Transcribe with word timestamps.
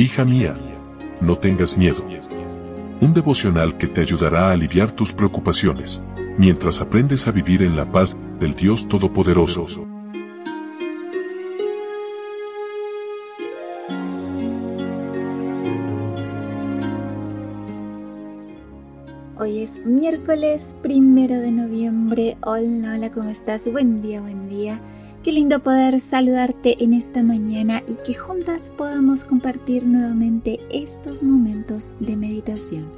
Hija 0.00 0.24
mía, 0.24 0.56
no 1.20 1.38
tengas 1.38 1.76
miedo. 1.76 2.06
Un 3.00 3.14
devocional 3.14 3.76
que 3.76 3.88
te 3.88 4.00
ayudará 4.00 4.46
a 4.46 4.52
aliviar 4.52 4.92
tus 4.92 5.12
preocupaciones, 5.12 6.04
mientras 6.36 6.80
aprendes 6.80 7.26
a 7.26 7.32
vivir 7.32 7.64
en 7.64 7.74
la 7.74 7.90
paz 7.90 8.16
del 8.38 8.54
Dios 8.54 8.86
Todopoderoso. 8.86 9.88
Hoy 19.36 19.62
es 19.62 19.84
miércoles 19.84 20.78
primero 20.80 21.40
de 21.40 21.50
noviembre. 21.50 22.36
Hola, 22.42 22.92
hola, 22.94 23.10
¿cómo 23.10 23.30
estás? 23.30 23.68
Buen 23.72 24.00
día, 24.00 24.20
buen 24.20 24.48
día. 24.48 24.80
Qué 25.22 25.32
lindo 25.32 25.60
poder 25.60 25.98
saludarte 25.98 26.82
en 26.84 26.92
esta 26.92 27.24
mañana 27.24 27.82
y 27.88 27.96
que 27.96 28.14
juntas 28.14 28.72
podamos 28.76 29.24
compartir 29.24 29.84
nuevamente 29.84 30.60
estos 30.70 31.24
momentos 31.24 31.94
de 31.98 32.16
meditación. 32.16 32.88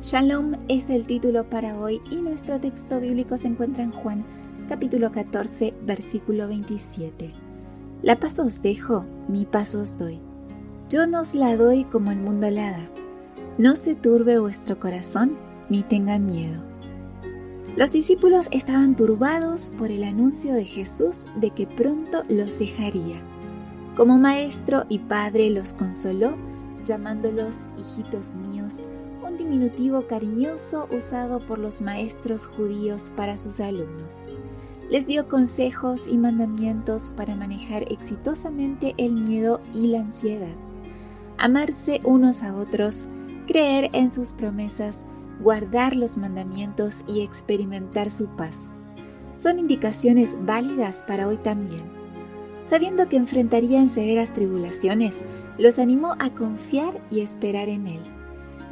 Shalom 0.00 0.54
es 0.66 0.90
el 0.90 1.06
título 1.06 1.48
para 1.48 1.78
hoy 1.78 2.00
y 2.10 2.16
nuestro 2.16 2.58
texto 2.58 2.98
bíblico 2.98 3.36
se 3.36 3.46
encuentra 3.46 3.84
en 3.84 3.92
Juan 3.92 4.24
capítulo 4.68 5.12
14 5.12 5.74
versículo 5.82 6.48
27. 6.48 7.32
La 8.02 8.18
paz 8.18 8.40
os 8.40 8.62
dejo, 8.62 9.06
mi 9.28 9.44
paz 9.44 9.76
os 9.76 9.96
doy. 9.96 10.18
Yo 10.88 11.06
no 11.06 11.20
os 11.20 11.36
la 11.36 11.56
doy 11.56 11.84
como 11.84 12.10
el 12.10 12.18
mundo 12.18 12.50
la 12.50 12.72
da. 12.72 12.90
No 13.58 13.76
se 13.76 13.94
turbe 13.94 14.40
vuestro 14.40 14.80
corazón 14.80 15.38
ni 15.68 15.84
tengan 15.84 16.26
miedo. 16.26 16.69
Los 17.76 17.92
discípulos 17.92 18.48
estaban 18.50 18.96
turbados 18.96 19.72
por 19.78 19.90
el 19.90 20.02
anuncio 20.02 20.54
de 20.54 20.64
Jesús 20.64 21.28
de 21.36 21.50
que 21.50 21.66
pronto 21.66 22.24
los 22.28 22.58
dejaría. 22.58 23.22
Como 23.96 24.18
maestro 24.18 24.84
y 24.88 24.98
padre 24.98 25.50
los 25.50 25.74
consoló, 25.74 26.36
llamándolos 26.84 27.68
hijitos 27.78 28.36
míos, 28.36 28.86
un 29.24 29.36
diminutivo 29.36 30.06
cariñoso 30.06 30.88
usado 30.90 31.38
por 31.46 31.58
los 31.58 31.80
maestros 31.80 32.46
judíos 32.48 33.10
para 33.16 33.36
sus 33.36 33.60
alumnos. 33.60 34.28
Les 34.90 35.06
dio 35.06 35.28
consejos 35.28 36.08
y 36.08 36.18
mandamientos 36.18 37.12
para 37.12 37.36
manejar 37.36 37.84
exitosamente 37.92 38.94
el 38.98 39.14
miedo 39.14 39.60
y 39.72 39.86
la 39.86 40.00
ansiedad. 40.00 40.56
Amarse 41.38 42.00
unos 42.02 42.42
a 42.42 42.56
otros, 42.56 43.08
creer 43.46 43.90
en 43.92 44.10
sus 44.10 44.32
promesas, 44.32 45.06
guardar 45.40 45.96
los 45.96 46.16
mandamientos 46.18 47.04
y 47.08 47.22
experimentar 47.22 48.10
su 48.10 48.28
paz. 48.36 48.74
Son 49.34 49.58
indicaciones 49.58 50.38
válidas 50.42 51.02
para 51.02 51.26
hoy 51.26 51.36
también. 51.36 51.90
Sabiendo 52.62 53.08
que 53.08 53.16
enfrentarían 53.16 53.88
severas 53.88 54.32
tribulaciones, 54.32 55.24
los 55.58 55.78
animó 55.78 56.14
a 56.18 56.30
confiar 56.30 57.00
y 57.10 57.20
esperar 57.20 57.68
en 57.68 57.86
Él. 57.86 58.00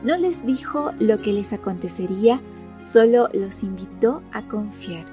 No 0.03 0.17
les 0.17 0.47
dijo 0.47 0.93
lo 0.99 1.21
que 1.21 1.33
les 1.33 1.53
acontecería, 1.53 2.41
solo 2.79 3.29
los 3.33 3.65
invitó 3.65 4.23
a 4.33 4.47
confiar. 4.47 5.07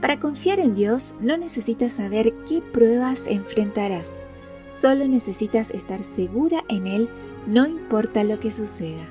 Para 0.00 0.20
confiar 0.20 0.60
en 0.60 0.74
Dios 0.74 1.16
no 1.20 1.36
necesitas 1.36 1.94
saber 1.94 2.34
qué 2.46 2.60
pruebas 2.60 3.26
enfrentarás, 3.26 4.24
solo 4.68 5.08
necesitas 5.08 5.70
estar 5.70 6.02
segura 6.02 6.62
en 6.68 6.86
Él, 6.86 7.08
no 7.46 7.66
importa 7.66 8.22
lo 8.22 8.38
que 8.38 8.50
suceda. 8.50 9.08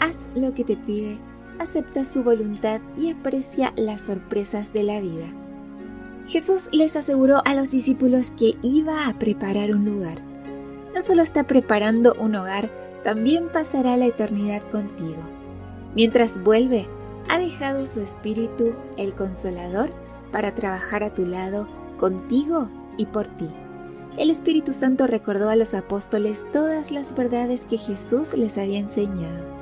Haz 0.00 0.30
lo 0.34 0.54
que 0.54 0.64
te 0.64 0.76
pide, 0.76 1.18
acepta 1.58 2.04
su 2.04 2.22
voluntad 2.22 2.80
y 2.96 3.10
aprecia 3.10 3.72
las 3.76 4.02
sorpresas 4.02 4.72
de 4.72 4.84
la 4.84 5.00
vida. 5.00 5.26
Jesús 6.26 6.68
les 6.72 6.94
aseguró 6.96 7.42
a 7.44 7.54
los 7.54 7.70
discípulos 7.70 8.32
que 8.32 8.54
iba 8.62 9.08
a 9.08 9.18
preparar 9.18 9.74
un 9.74 9.84
lugar. 9.84 10.16
No 10.94 11.00
solo 11.00 11.22
está 11.22 11.44
preparando 11.44 12.14
un 12.20 12.34
hogar, 12.34 12.70
también 13.02 13.50
pasará 13.50 13.96
la 13.96 14.06
eternidad 14.06 14.62
contigo. 14.70 15.22
Mientras 15.94 16.42
vuelve, 16.42 16.86
ha 17.28 17.38
dejado 17.38 17.86
su 17.86 18.00
espíritu, 18.02 18.72
el 18.96 19.14
consolador, 19.14 19.90
para 20.30 20.54
trabajar 20.54 21.02
a 21.02 21.14
tu 21.14 21.24
lado, 21.24 21.66
contigo 21.96 22.70
y 22.96 23.06
por 23.06 23.26
ti. 23.26 23.48
El 24.18 24.30
Espíritu 24.30 24.72
Santo 24.72 25.06
recordó 25.06 25.48
a 25.48 25.56
los 25.56 25.74
apóstoles 25.74 26.46
todas 26.52 26.90
las 26.90 27.14
verdades 27.14 27.66
que 27.66 27.78
Jesús 27.78 28.34
les 28.34 28.58
había 28.58 28.78
enseñado. 28.78 29.57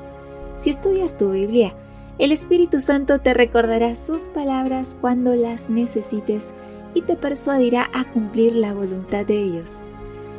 Si 0.56 0.70
estudias 0.70 1.16
tu 1.16 1.30
Biblia, 1.30 1.74
el 2.18 2.32
Espíritu 2.32 2.80
Santo 2.80 3.20
te 3.20 3.34
recordará 3.34 3.94
sus 3.94 4.28
palabras 4.28 4.96
cuando 4.98 5.34
las 5.34 5.68
necesites 5.68 6.54
y 6.94 7.02
te 7.02 7.14
persuadirá 7.14 7.90
a 7.92 8.10
cumplir 8.10 8.56
la 8.56 8.72
voluntad 8.72 9.26
de 9.26 9.42
Dios. 9.42 9.86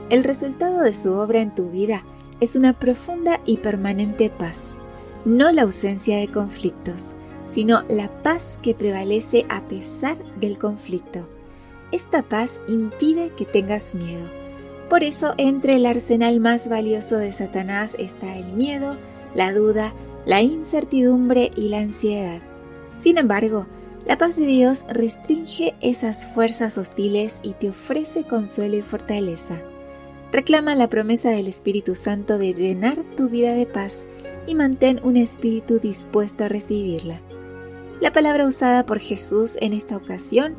El 0.09 0.23
resultado 0.23 0.81
de 0.81 0.93
su 0.93 1.13
obra 1.13 1.41
en 1.41 1.53
tu 1.53 1.69
vida 1.69 2.03
es 2.39 2.55
una 2.55 2.73
profunda 2.73 3.41
y 3.45 3.57
permanente 3.57 4.31
paz, 4.31 4.79
no 5.23 5.51
la 5.51 5.63
ausencia 5.63 6.17
de 6.17 6.27
conflictos, 6.29 7.15
sino 7.43 7.81
la 7.89 8.23
paz 8.23 8.59
que 8.61 8.73
prevalece 8.73 9.45
a 9.49 9.67
pesar 9.67 10.17
del 10.39 10.57
conflicto. 10.57 11.29
Esta 11.91 12.23
paz 12.23 12.61
impide 12.67 13.29
que 13.35 13.45
tengas 13.45 13.93
miedo. 13.93 14.27
Por 14.89 15.03
eso 15.03 15.35
entre 15.37 15.75
el 15.75 15.85
arsenal 15.85 16.39
más 16.39 16.69
valioso 16.69 17.17
de 17.17 17.31
Satanás 17.33 17.95
está 17.99 18.35
el 18.35 18.53
miedo, 18.53 18.97
la 19.35 19.53
duda, 19.53 19.93
la 20.27 20.41
incertidumbre 20.41 21.51
y 21.55 21.69
la 21.69 21.79
ansiedad. 21.79 22.41
Sin 22.97 23.17
embargo, 23.17 23.65
la 24.05 24.17
paz 24.17 24.35
de 24.35 24.45
Dios 24.45 24.85
restringe 24.89 25.73
esas 25.81 26.27
fuerzas 26.33 26.77
hostiles 26.77 27.39
y 27.43 27.53
te 27.53 27.69
ofrece 27.69 28.25
consuelo 28.25 28.75
y 28.75 28.81
fortaleza. 28.81 29.55
Reclama 30.33 30.75
la 30.75 30.89
promesa 30.89 31.29
del 31.29 31.47
Espíritu 31.47 31.95
Santo 31.95 32.37
de 32.37 32.53
llenar 32.53 32.97
tu 33.15 33.29
vida 33.29 33.53
de 33.53 33.65
paz 33.65 34.05
y 34.45 34.55
mantén 34.55 34.99
un 35.01 35.15
espíritu 35.15 35.79
dispuesto 35.79 36.43
a 36.43 36.49
recibirla. 36.49 37.21
La 38.01 38.11
palabra 38.11 38.45
usada 38.45 38.85
por 38.85 38.99
Jesús 38.99 39.57
en 39.61 39.71
esta 39.71 39.95
ocasión 39.95 40.55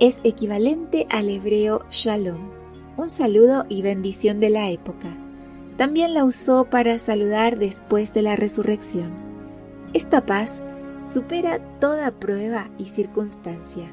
es 0.00 0.20
equivalente 0.24 1.06
al 1.10 1.28
hebreo 1.28 1.84
shalom, 1.90 2.50
un 2.96 3.08
saludo 3.08 3.66
y 3.68 3.82
bendición 3.82 4.40
de 4.40 4.50
la 4.50 4.68
época. 4.70 5.21
También 5.82 6.14
la 6.14 6.24
usó 6.24 6.66
para 6.66 6.96
saludar 6.96 7.58
después 7.58 8.14
de 8.14 8.22
la 8.22 8.36
resurrección. 8.36 9.10
Esta 9.92 10.24
paz 10.24 10.62
supera 11.02 11.58
toda 11.80 12.12
prueba 12.12 12.70
y 12.78 12.84
circunstancia. 12.84 13.92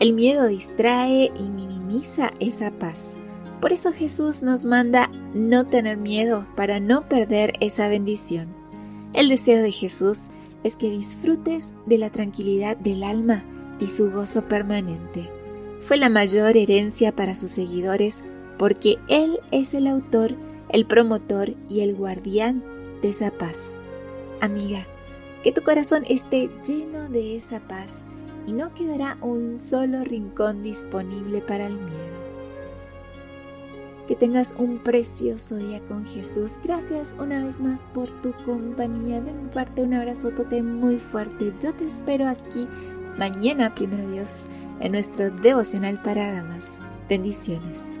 El 0.00 0.12
miedo 0.12 0.48
distrae 0.48 1.30
y 1.38 1.50
minimiza 1.50 2.32
esa 2.40 2.72
paz. 2.72 3.16
Por 3.60 3.72
eso 3.72 3.92
Jesús 3.92 4.42
nos 4.42 4.64
manda 4.64 5.08
no 5.34 5.68
tener 5.68 5.98
miedo 5.98 6.48
para 6.56 6.80
no 6.80 7.08
perder 7.08 7.52
esa 7.60 7.86
bendición. 7.86 8.52
El 9.12 9.28
deseo 9.28 9.62
de 9.62 9.70
Jesús 9.70 10.26
es 10.64 10.76
que 10.76 10.90
disfrutes 10.90 11.76
de 11.86 11.98
la 11.98 12.10
tranquilidad 12.10 12.76
del 12.76 13.04
alma 13.04 13.44
y 13.78 13.86
su 13.86 14.10
gozo 14.10 14.48
permanente. 14.48 15.30
Fue 15.78 15.96
la 15.96 16.08
mayor 16.08 16.56
herencia 16.56 17.14
para 17.14 17.36
sus 17.36 17.52
seguidores 17.52 18.24
porque 18.58 18.98
Él 19.06 19.38
es 19.52 19.74
el 19.74 19.86
autor 19.86 20.34
el 20.74 20.86
promotor 20.86 21.54
y 21.68 21.82
el 21.82 21.94
guardián 21.94 22.64
de 23.00 23.10
esa 23.10 23.30
paz. 23.30 23.78
Amiga, 24.40 24.80
que 25.44 25.52
tu 25.52 25.62
corazón 25.62 26.02
esté 26.08 26.50
lleno 26.66 27.08
de 27.08 27.36
esa 27.36 27.60
paz 27.60 28.06
y 28.44 28.54
no 28.54 28.74
quedará 28.74 29.16
un 29.20 29.56
solo 29.56 30.02
rincón 30.02 30.64
disponible 30.64 31.40
para 31.42 31.68
el 31.68 31.74
miedo. 31.74 32.24
Que 34.08 34.16
tengas 34.16 34.56
un 34.58 34.82
precioso 34.82 35.58
día 35.58 35.78
con 35.86 36.04
Jesús. 36.04 36.58
Gracias 36.64 37.16
una 37.20 37.44
vez 37.44 37.60
más 37.60 37.86
por 37.86 38.10
tu 38.20 38.32
compañía. 38.44 39.20
De 39.20 39.32
mi 39.32 39.48
parte, 39.50 39.82
un 39.82 39.94
abrazote 39.94 40.60
muy 40.60 40.98
fuerte. 40.98 41.54
Yo 41.62 41.72
te 41.72 41.86
espero 41.86 42.28
aquí 42.28 42.66
mañana, 43.16 43.76
primero 43.76 44.10
Dios, 44.10 44.50
en 44.80 44.90
nuestro 44.90 45.30
devocional 45.30 46.02
para 46.02 46.32
damas. 46.32 46.80
Bendiciones. 47.08 48.00